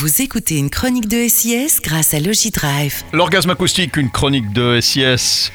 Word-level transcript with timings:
Vous 0.00 0.22
écoutez 0.22 0.56
une 0.56 0.70
chronique 0.70 1.08
de 1.08 1.28
SIS 1.28 1.78
grâce 1.82 2.14
à 2.14 2.20
Logidrive. 2.20 3.02
L'orgasme 3.12 3.50
acoustique, 3.50 3.98
une 3.98 4.10
chronique 4.10 4.50
de 4.50 4.80
SIS. 4.80 5.52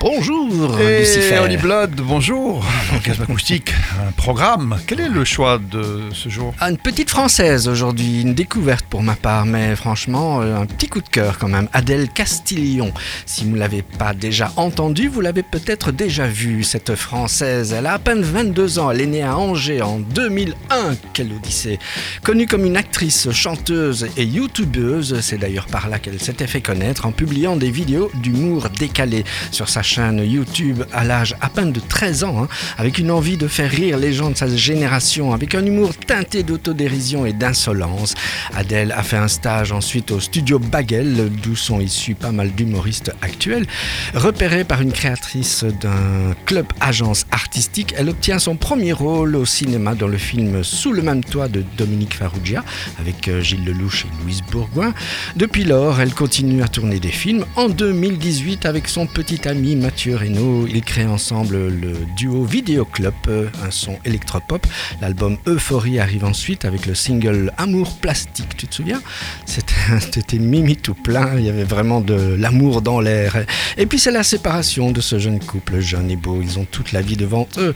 Bonjour, 0.00 0.78
Et 0.78 1.00
Lucifer. 1.00 1.38
Holly 1.38 1.56
Blood, 1.56 1.96
bonjour. 1.96 2.64
L'orgasme 2.92 3.24
acoustique, 3.24 3.74
un 4.00 4.12
programme. 4.12 4.78
Quel 4.86 5.00
est 5.00 5.08
le 5.08 5.24
choix 5.24 5.58
de 5.58 6.02
ce 6.12 6.28
jour? 6.28 6.54
Ah, 6.60 6.70
une 6.70 6.78
petite 6.78 7.10
française 7.10 7.66
aujourd'hui, 7.66 8.20
une 8.20 8.32
découverte 8.32 8.86
pour 8.88 9.02
ma 9.02 9.16
part, 9.16 9.44
mais 9.44 9.74
franchement, 9.74 10.40
euh, 10.40 10.56
un 10.56 10.66
petit 10.66 10.86
coup 10.86 11.00
de 11.00 11.08
cœur 11.08 11.36
quand 11.38 11.48
même. 11.48 11.68
Adèle 11.72 12.08
Castillon. 12.10 12.92
Si 13.26 13.42
vous 13.42 13.50
ne 13.50 13.58
l'avez 13.58 13.82
pas 13.82 14.14
déjà 14.14 14.52
entendue, 14.54 15.08
vous 15.08 15.20
l'avez 15.20 15.42
peut-être 15.42 15.90
déjà 15.90 16.28
vue, 16.28 16.62
cette 16.62 16.94
française. 16.94 17.72
Elle 17.72 17.86
a 17.86 17.94
à 17.94 17.98
peine 17.98 18.22
22 18.22 18.78
ans, 18.78 18.92
elle 18.92 19.00
est 19.00 19.06
née 19.06 19.24
à 19.24 19.36
Angers 19.36 19.82
en 19.82 19.98
2001. 19.98 20.94
Quelle 21.12 21.32
odyssée 21.32 21.80
Connue 22.22 22.46
comme 22.46 22.64
une 22.64 22.76
actrice, 22.76 23.32
chanteuse 23.32 24.08
et 24.16 24.24
youtubeuse, 24.24 25.18
c'est 25.22 25.38
d'ailleurs 25.38 25.66
par 25.66 25.88
là 25.88 25.98
qu'elle 25.98 26.20
s'était 26.20 26.46
fait 26.46 26.60
connaître 26.60 27.04
en 27.04 27.10
publiant 27.10 27.56
des 27.56 27.72
vidéos 27.72 28.12
d'humour 28.22 28.68
décalé 28.78 29.24
sur 29.50 29.68
sa 29.68 29.82
chaîne 29.88 30.22
YouTube 30.22 30.82
à 30.92 31.04
l'âge 31.04 31.34
à 31.40 31.48
peine 31.48 31.72
de 31.72 31.80
13 31.80 32.24
ans, 32.24 32.42
hein, 32.42 32.48
avec 32.76 32.98
une 32.98 33.10
envie 33.10 33.38
de 33.38 33.48
faire 33.48 33.70
rire 33.70 33.96
les 33.96 34.12
gens 34.12 34.30
de 34.30 34.36
sa 34.36 34.54
génération, 34.54 35.32
avec 35.32 35.54
un 35.54 35.64
humour 35.64 35.94
teinté 35.96 36.42
d'autodérision 36.42 37.24
et 37.24 37.32
d'insolence. 37.32 38.14
Adèle 38.54 38.92
a 38.92 39.02
fait 39.02 39.16
un 39.16 39.28
stage 39.28 39.72
ensuite 39.72 40.10
au 40.10 40.20
studio 40.20 40.58
Bagel, 40.58 41.30
d'où 41.42 41.56
sont 41.56 41.80
issus 41.80 42.14
pas 42.14 42.32
mal 42.32 42.52
d'humoristes 42.52 43.12
actuels. 43.22 43.66
Repérée 44.14 44.64
par 44.64 44.82
une 44.82 44.92
créatrice 44.92 45.64
d'un 45.64 46.34
club 46.44 46.66
agence 46.80 47.24
artistique, 47.30 47.94
elle 47.96 48.10
obtient 48.10 48.38
son 48.38 48.56
premier 48.56 48.92
rôle 48.92 49.36
au 49.36 49.46
cinéma 49.46 49.94
dans 49.94 50.08
le 50.08 50.18
film 50.18 50.62
Sous 50.62 50.92
le 50.92 51.00
même 51.00 51.24
toit 51.24 51.48
de 51.48 51.64
Dominique 51.78 52.14
Farrugia, 52.14 52.62
avec 53.00 53.28
euh, 53.28 53.40
Gilles 53.40 53.64
Lelouch 53.64 54.04
et 54.04 54.22
Louise 54.22 54.42
Bourgoin. 54.50 54.92
Depuis 55.36 55.64
lors, 55.64 56.00
elle 56.00 56.12
continue 56.12 56.62
à 56.62 56.68
tourner 56.68 57.00
des 57.00 57.08
films. 57.08 57.46
En 57.56 57.68
2018, 57.68 58.66
avec 58.66 58.88
son 58.88 59.06
petit 59.06 59.48
ami 59.48 59.77
Mathieu 59.78 60.16
Reynaud, 60.16 60.66
ils 60.66 60.82
créent 60.82 61.06
ensemble 61.06 61.68
le 61.68 61.94
duo 62.16 62.44
Video 62.44 62.84
Club, 62.84 63.14
euh, 63.28 63.48
un 63.64 63.70
son 63.70 63.96
électropop. 64.04 64.66
L'album 65.00 65.36
Euphorie 65.46 66.00
arrive 66.00 66.24
ensuite 66.24 66.64
avec 66.64 66.86
le 66.86 66.94
single 66.94 67.52
Amour 67.56 67.98
plastique, 67.98 68.56
tu 68.56 68.66
te 68.66 68.74
souviens? 68.74 69.00
C'était 69.46 69.74
c'était 70.00 70.38
mimi 70.38 70.76
tout 70.76 70.94
plein, 70.94 71.38
il 71.38 71.44
y 71.44 71.48
avait 71.48 71.64
vraiment 71.64 72.00
de 72.00 72.14
l'amour 72.14 72.82
dans 72.82 73.00
l'air. 73.00 73.44
Et 73.76 73.86
puis 73.86 73.98
c'est 73.98 74.10
la 74.10 74.22
séparation 74.22 74.90
de 74.90 75.00
ce 75.00 75.18
jeune 75.18 75.38
couple, 75.38 75.80
jeune 75.80 76.10
et 76.10 76.16
beau, 76.16 76.40
ils 76.42 76.58
ont 76.58 76.64
toute 76.64 76.92
la 76.92 77.00
vie 77.00 77.16
devant 77.16 77.48
eux. 77.56 77.74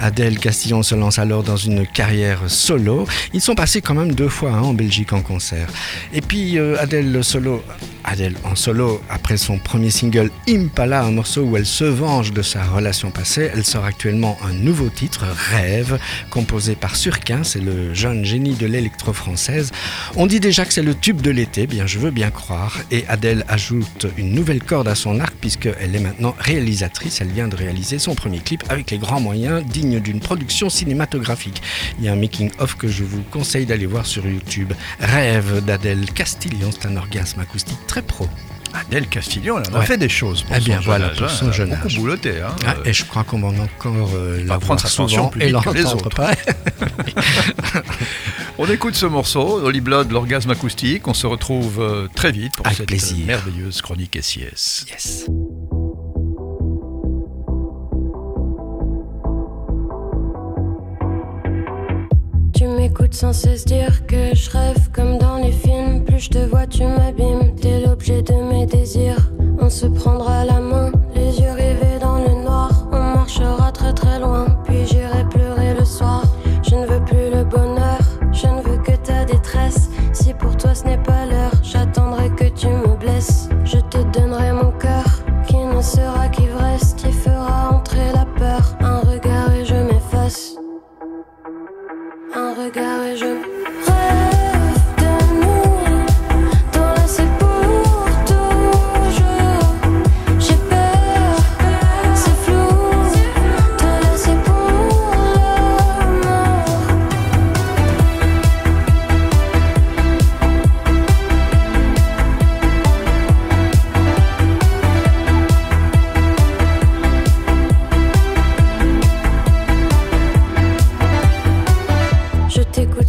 Adèle 0.00 0.38
Castillon 0.38 0.82
se 0.82 0.94
lance 0.94 1.18
alors 1.18 1.42
dans 1.42 1.56
une 1.56 1.86
carrière 1.86 2.40
solo. 2.48 3.06
Ils 3.32 3.40
sont 3.40 3.54
passés 3.54 3.82
quand 3.82 3.94
même 3.94 4.14
deux 4.14 4.28
fois 4.28 4.52
hein, 4.52 4.62
en 4.62 4.74
Belgique 4.74 5.12
en 5.12 5.22
concert. 5.22 5.68
Et 6.12 6.20
puis 6.20 6.58
euh, 6.58 6.76
Adèle 6.80 7.22
solo, 7.22 7.62
Adèle 8.12 8.36
en 8.44 8.54
solo, 8.54 9.00
après 9.08 9.38
son 9.38 9.56
premier 9.56 9.88
single 9.88 10.30
Impala, 10.46 11.02
un 11.02 11.12
morceau 11.12 11.44
où 11.44 11.56
elle 11.56 11.64
se 11.64 11.84
venge 11.84 12.34
de 12.34 12.42
sa 12.42 12.62
relation 12.62 13.10
passée, 13.10 13.50
elle 13.54 13.64
sort 13.64 13.86
actuellement 13.86 14.36
un 14.44 14.52
nouveau 14.52 14.90
titre, 14.90 15.24
Rêve, 15.50 15.98
composé 16.28 16.74
par 16.74 16.94
Surquin, 16.94 17.42
c'est 17.42 17.62
le 17.62 17.94
jeune 17.94 18.22
génie 18.26 18.54
de 18.54 18.66
l'électro-française. 18.66 19.70
On 20.14 20.26
dit 20.26 20.40
déjà 20.40 20.66
que 20.66 20.74
c'est 20.74 20.82
le 20.82 20.94
tube 20.94 21.22
de 21.22 21.30
l'été, 21.30 21.66
bien 21.66 21.86
je 21.86 21.98
veux 21.98 22.10
bien 22.10 22.30
croire, 22.30 22.76
et 22.90 23.06
Adèle 23.08 23.46
ajoute 23.48 24.06
une 24.18 24.34
nouvelle 24.34 24.62
corde 24.62 24.88
à 24.88 24.94
son 24.94 25.18
arc 25.18 25.34
puisqu'elle 25.40 25.96
est 25.96 26.00
maintenant 26.00 26.36
réalisatrice, 26.38 27.22
elle 27.22 27.32
vient 27.32 27.48
de 27.48 27.56
réaliser 27.56 27.98
son 27.98 28.14
premier 28.14 28.40
clip 28.40 28.62
avec 28.68 28.90
les 28.90 28.98
grands 28.98 29.20
moyens 29.20 29.64
dignes 29.64 30.00
d'une 30.00 30.20
production 30.20 30.68
cinématographique. 30.68 31.62
Il 31.98 32.04
y 32.04 32.08
a 32.08 32.12
un 32.12 32.16
making-of 32.16 32.76
que 32.76 32.88
je 32.88 33.04
vous 33.04 33.22
conseille 33.30 33.64
d'aller 33.64 33.86
voir 33.86 34.04
sur 34.04 34.26
YouTube. 34.26 34.74
Rêve 35.00 35.64
d'Adèle 35.64 36.04
Castillon, 36.12 36.68
c'est 36.72 36.86
un 36.86 36.96
orgasme 36.96 37.40
acoustique 37.40 37.78
très 37.86 38.01
pro. 38.02 38.26
Adèle 38.74 39.06
Castillon, 39.06 39.58
elle 39.58 39.70
en 39.70 39.76
a 39.76 39.80
Ouais. 39.80 39.86
fait 39.86 39.98
des 39.98 40.08
choses 40.08 40.42
pour 40.44 40.56
Eh 40.56 40.60
bien, 40.60 40.78
son 40.78 40.84
voilà, 40.84 41.08
jeune 41.08 41.16
pour 41.18 41.24
âge, 41.26 41.36
son 41.36 41.46
hein. 41.48 41.52
jeune 41.52 41.68
Beaucoup 41.70 41.86
âge. 41.88 41.98
Hein. 42.42 42.54
Ah, 42.66 42.74
Euh, 42.78 42.84
et 42.86 42.92
je 42.94 43.04
crois 43.04 43.22
qu'on 43.22 43.38
va 43.40 43.48
encore 43.48 44.10
euh, 44.14 44.42
la 44.46 44.58
prendre 44.58 44.80
souvent 44.86 45.28
plus 45.28 45.42
et 45.42 45.46
vite 45.52 45.60
que 45.62 45.70
les 45.70 45.82
l'entendre 45.82 46.06
autres. 46.06 46.16
pas. 46.16 46.32
On 48.58 48.66
écoute 48.66 48.94
ce 48.94 49.04
morceau, 49.06 49.60
Holly 49.62 49.80
Blood, 49.82 50.10
l'orgasme 50.10 50.50
acoustique. 50.50 51.06
On 51.06 51.12
se 51.14 51.26
retrouve 51.26 51.80
euh, 51.80 52.08
très 52.14 52.32
vite 52.32 52.54
pour 52.56 52.66
Avec 52.66 52.78
cette 52.78 52.86
plaisir. 52.88 53.26
merveilleuse 53.26 53.82
chronique 53.82 54.18
SIS. 54.22 54.86
Yes. 54.90 55.26
Tu 62.54 62.66
m'écoutes 62.68 63.14
sans 63.14 63.32
cesse 63.32 63.64
dire 63.64 64.06
que 64.06 64.34
je 64.34 64.50
rêve 64.50 64.90
comme 64.92 65.18
dans 65.18 65.38
les 65.38 65.52
films. 65.52 66.04
Plus 66.04 66.20
je 66.20 66.30
te 66.30 66.38
vois, 66.46 66.66
tu 66.66 66.84
m'abîmes. 66.84 67.54
Se 69.72 69.88
prendra 69.88 70.44
la 70.44 70.61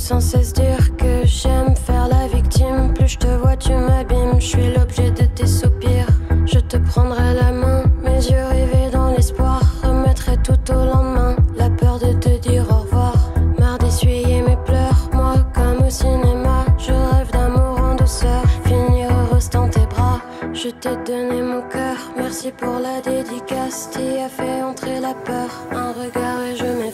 sans 0.03 0.19
cesse 0.19 0.51
dire 0.51 0.97
que 0.97 1.25
j'aime 1.25 1.77
faire 1.77 2.09
la 2.09 2.27
victime. 2.27 2.93
Plus 2.93 3.07
je 3.07 3.17
te 3.19 3.27
vois, 3.27 3.55
tu 3.55 3.71
m'abîmes. 3.71 4.35
Je 4.37 4.47
suis 4.47 4.73
l'objet 4.73 5.11
de 5.11 5.23
tes 5.23 5.47
soupirs. 5.47 6.07
Je 6.45 6.59
te 6.59 6.75
prendrai 6.75 7.33
la 7.33 7.53
main, 7.53 7.83
mes 8.03 8.21
yeux 8.29 8.45
rivés 8.51 8.89
dans 8.91 9.11
l'espoir. 9.11 9.61
Remettrai 9.81 10.35
tout 10.43 10.59
au 10.73 10.85
lendemain. 10.91 11.37
La 11.55 11.69
peur 11.69 11.99
de 11.99 12.11
te 12.19 12.37
dire 12.39 12.65
au 12.69 12.81
revoir. 12.81 13.15
Marre 13.57 13.77
d'essuyer 13.77 14.41
mes 14.41 14.57
pleurs. 14.65 15.09
Moi, 15.13 15.35
comme 15.55 15.87
au 15.87 15.89
cinéma, 15.89 16.65
je 16.77 16.91
rêve 16.91 17.31
d'amour 17.31 17.79
en 17.79 17.95
douceur. 17.95 18.43
Finir 18.65 19.07
heureuse 19.09 19.49
dans 19.51 19.69
tes 19.69 19.85
bras. 19.85 20.19
Je 20.53 20.67
t'ai 20.67 20.97
donné 21.07 21.41
mon 21.41 21.61
cœur. 21.69 21.97
Merci 22.17 22.51
pour 22.51 22.77
la 22.87 22.99
dédicace. 22.99 23.89
T'y 23.91 24.19
as 24.19 24.27
fait 24.27 24.61
entrer 24.63 24.99
la 24.99 25.13
peur. 25.13 25.49
Un 25.71 25.93
regard 25.93 26.41
et 26.51 26.57
je 26.57 26.65
m'efface. 26.65 26.92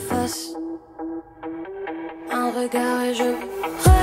Regard 2.60 3.04
et 3.04 3.14
je 3.14 3.99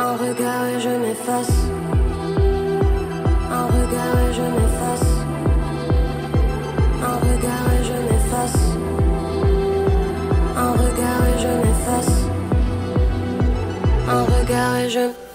Un 0.00 0.12
regard 0.12 0.66
et 0.68 0.80
je 0.80 0.90
m'efface. 0.90 1.56
Un 3.50 3.66
regard 3.66 4.16
et 4.28 4.32
je 4.32 4.42
m'efface. 4.56 5.08
Un 7.02 7.16
regard 7.26 7.66
et 7.74 7.84
je 7.90 7.96
m'efface. 8.06 8.60
Un 10.56 10.70
regard 10.82 11.22
et 11.30 11.38
je 11.44 11.52
m'efface. 11.64 12.14
Un 14.08 14.22
regard 14.22 14.76
et 14.76 14.88
je 14.88 15.27